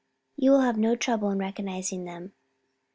You 0.35 0.49
will 0.49 0.61
have 0.61 0.79
no 0.79 0.95
trouble 0.95 1.29
in 1.29 1.37
recognizing 1.37 2.05
them. 2.05 2.33